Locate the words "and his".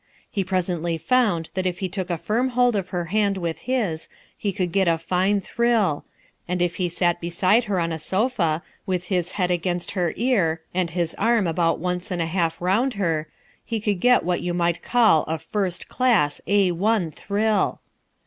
10.73-11.13